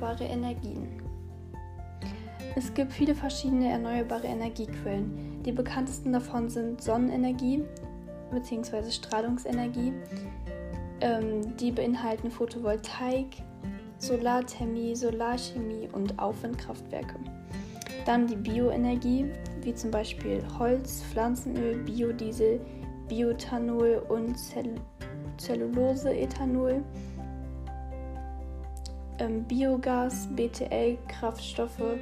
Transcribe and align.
Erneuerbare 0.00 0.24
Energien. 0.24 1.02
Es 2.56 2.72
gibt 2.72 2.90
viele 2.90 3.14
verschiedene 3.14 3.68
erneuerbare 3.68 4.26
Energiequellen. 4.26 5.42
Die 5.44 5.52
bekanntesten 5.52 6.12
davon 6.12 6.48
sind 6.48 6.82
Sonnenenergie 6.82 7.62
bzw. 8.32 8.90
Strahlungsenergie. 8.90 9.92
Ähm, 11.02 11.54
die 11.58 11.70
beinhalten 11.70 12.30
Photovoltaik, 12.30 13.42
Solarthermie, 13.98 14.96
Solarchemie 14.96 15.90
und 15.92 16.18
Aufwindkraftwerke. 16.18 17.16
Dann 18.06 18.26
die 18.26 18.36
Bioenergie, 18.36 19.26
wie 19.62 19.74
zum 19.74 19.90
Beispiel 19.90 20.42
Holz, 20.58 21.02
Pflanzenöl, 21.12 21.76
Biodiesel, 21.76 22.58
Bioethanol 23.08 24.02
und 24.08 24.38
Zell 24.38 24.76
Zelluloseethanol, 25.36 26.82
ähm, 29.20 29.44
Biogas, 29.44 30.28
BTL, 30.34 30.98
Kraftstoffe 31.08 31.98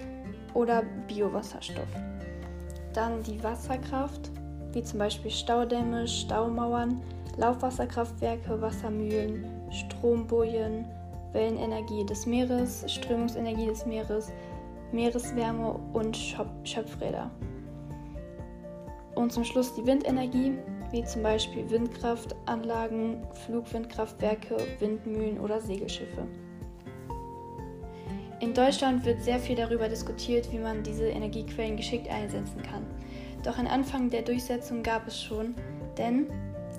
oder 0.54 0.82
Biowasserstoff. 1.06 1.88
Dann 2.94 3.22
die 3.22 3.42
Wasserkraft, 3.42 4.30
wie 4.72 4.82
zum 4.82 4.98
Beispiel 4.98 5.30
Staudämme, 5.30 6.08
Staumauern, 6.08 7.02
Laufwasserkraftwerke, 7.36 8.60
Wassermühlen, 8.60 9.44
Strombojen, 9.70 10.84
Wellenenergie 11.32 12.04
des 12.04 12.26
Meeres, 12.26 12.84
Strömungsenergie 12.90 13.66
des 13.66 13.84
Meeres, 13.86 14.32
Meereswärme 14.92 15.78
und 15.92 16.16
Schöpfräder. 16.16 17.30
Und 19.14 19.32
zum 19.32 19.44
Schluss 19.44 19.74
die 19.74 19.86
Windenergie, 19.86 20.54
wie 20.90 21.04
zum 21.04 21.22
Beispiel 21.22 21.68
Windkraftanlagen, 21.68 23.18
Flugwindkraftwerke, 23.46 24.56
Windmühlen 24.78 25.38
oder 25.38 25.60
Segelschiffe. 25.60 26.26
In 28.40 28.54
Deutschland 28.54 29.04
wird 29.04 29.20
sehr 29.20 29.40
viel 29.40 29.56
darüber 29.56 29.88
diskutiert, 29.88 30.52
wie 30.52 30.58
man 30.58 30.84
diese 30.84 31.08
Energiequellen 31.08 31.76
geschickt 31.76 32.08
einsetzen 32.08 32.62
kann. 32.62 32.86
Doch 33.42 33.58
ein 33.58 33.66
Anfang 33.66 34.10
der 34.10 34.22
Durchsetzung 34.22 34.84
gab 34.84 35.08
es 35.08 35.20
schon, 35.20 35.56
denn 35.96 36.26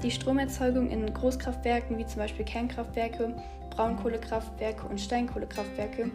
die 0.01 0.11
Stromerzeugung 0.11 0.89
in 0.89 1.13
Großkraftwerken 1.13 1.97
wie 1.97 2.05
zum 2.05 2.19
Beispiel 2.19 2.45
Kernkraftwerke, 2.45 3.35
Braunkohlekraftwerke 3.71 4.87
und 4.87 5.01
Steinkohlekraftwerke 5.01 6.09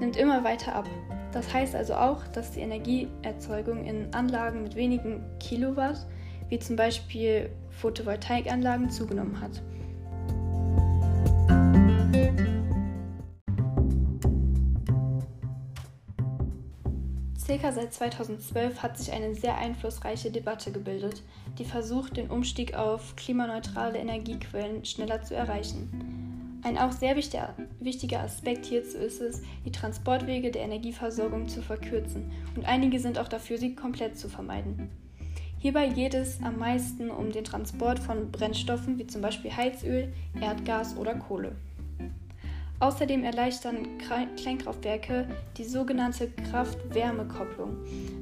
nimmt 0.00 0.16
immer 0.16 0.42
weiter 0.44 0.74
ab. 0.74 0.88
Das 1.32 1.52
heißt 1.52 1.74
also 1.74 1.94
auch, 1.94 2.26
dass 2.28 2.52
die 2.52 2.60
Energieerzeugung 2.60 3.84
in 3.84 4.14
Anlagen 4.14 4.62
mit 4.62 4.76
wenigen 4.76 5.22
Kilowatt, 5.38 6.06
wie 6.48 6.58
zum 6.58 6.76
Beispiel 6.76 7.50
Photovoltaikanlagen, 7.68 8.88
zugenommen 8.88 9.42
hat. 9.42 9.62
Circa 17.46 17.70
seit 17.70 17.94
2012 17.94 18.82
hat 18.82 18.98
sich 18.98 19.12
eine 19.12 19.32
sehr 19.36 19.56
einflussreiche 19.56 20.32
Debatte 20.32 20.72
gebildet, 20.72 21.22
die 21.58 21.64
versucht, 21.64 22.16
den 22.16 22.28
Umstieg 22.28 22.74
auf 22.74 23.14
klimaneutrale 23.14 23.98
Energiequellen 23.98 24.84
schneller 24.84 25.22
zu 25.22 25.36
erreichen. 25.36 26.58
Ein 26.64 26.76
auch 26.76 26.90
sehr 26.90 27.14
wichtiger 27.14 28.20
Aspekt 28.20 28.66
hierzu 28.66 28.98
ist 28.98 29.20
es, 29.20 29.42
die 29.64 29.70
Transportwege 29.70 30.50
der 30.50 30.62
Energieversorgung 30.62 31.46
zu 31.46 31.62
verkürzen 31.62 32.32
und 32.56 32.66
einige 32.66 32.98
sind 32.98 33.16
auch 33.16 33.28
dafür, 33.28 33.58
sie 33.58 33.76
komplett 33.76 34.18
zu 34.18 34.28
vermeiden. 34.28 34.90
Hierbei 35.60 35.88
geht 35.88 36.14
es 36.14 36.42
am 36.42 36.58
meisten 36.58 37.12
um 37.12 37.30
den 37.30 37.44
Transport 37.44 38.00
von 38.00 38.32
Brennstoffen 38.32 38.98
wie 38.98 39.06
zum 39.06 39.22
Beispiel 39.22 39.56
Heizöl, 39.56 40.12
Erdgas 40.40 40.96
oder 40.96 41.14
Kohle. 41.14 41.54
Außerdem 42.78 43.24
erleichtern 43.24 43.86
Kleinkraftwerke 44.36 45.26
die 45.56 45.64
sogenannte 45.64 46.30
Kraft-Wärme-Kopplung, 46.50 47.78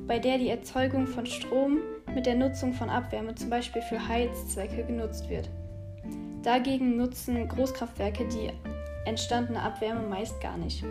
bei 0.07 0.21
der 0.21 0.39
die 0.39 0.49
Erzeugung 0.49 1.09
von 1.09 1.27
Strom 1.27 1.79
mit 2.15 2.27
der 2.27 2.37
Nutzung 2.37 2.73
von 2.73 2.89
Abwärme 2.89 3.35
zum 3.35 3.51
Beispiel 3.51 3.83
für 3.83 4.09
Heizzwecke 4.09 4.85
genutzt 4.85 5.29
wird. 5.29 5.51
Dagegen 6.45 6.97
nutzen 6.97 7.49
Großkraftwerke 7.49 8.29
die 8.29 8.53
entstandene 9.07 9.61
Abwärme 9.61 10.07
meist 10.07 10.41
gar 10.41 10.57
nicht. 10.57 10.85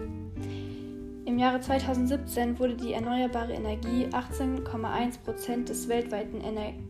Im 1.26 1.40
Jahre 1.40 1.62
2017 1.62 2.60
wurde 2.60 2.76
die 2.76 2.92
erneuerbare 2.92 3.54
Energie 3.54 4.08
18,1% 4.08 5.66
des 5.66 5.88
weltweiten 5.88 6.42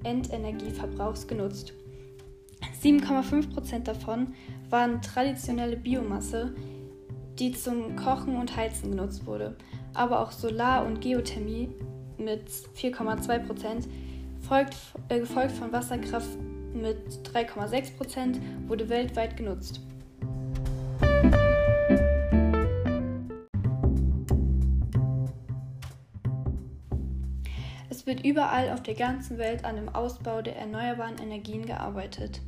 Endenergieverbrauchs 0.04 1.28
genutzt. 1.28 1.74
7,5% 2.84 3.84
davon 3.84 4.34
waren 4.70 5.02
traditionelle 5.02 5.78
Biomasse, 5.78 6.54
die 7.40 7.54
zum 7.54 7.96
Kochen 7.96 8.36
und 8.36 8.58
Heizen 8.58 8.92
genutzt 8.92 9.26
wurde, 9.26 9.56
aber 9.94 10.20
auch 10.20 10.32
Solar- 10.32 10.86
und 10.86 11.00
Geothermie 11.00 11.70
mit 12.18 12.50
4,2%, 12.76 13.88
folgt, 14.42 14.76
äh, 15.08 15.20
gefolgt 15.20 15.54
von 15.54 15.72
Wasserkraft 15.72 16.38
mit 16.74 17.24
3,6%, 17.24 18.42
wurde 18.68 18.90
weltweit 18.90 19.38
genutzt. 19.38 19.80
Es 27.90 28.06
wird 28.06 28.26
überall 28.26 28.72
auf 28.72 28.84
der 28.84 28.96
ganzen 28.96 29.38
Welt 29.38 29.64
an 29.64 29.78
dem 29.78 29.88
Ausbau 29.88 30.42
der 30.42 30.58
erneuerbaren 30.58 31.18
Energien 31.20 31.66
gearbeitet. 31.66 32.42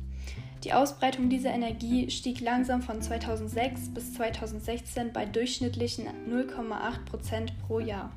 Die 0.64 0.72
Ausbreitung 0.72 1.28
dieser 1.28 1.50
Energie 1.50 2.10
stieg 2.10 2.40
langsam 2.40 2.82
von 2.82 3.00
2006 3.00 3.94
bis 3.94 4.14
2016 4.14 5.12
bei 5.12 5.24
durchschnittlichen 5.24 6.06
0,8 6.28 7.04
Prozent 7.04 7.52
pro 7.66 7.80
Jahr. 7.80 8.10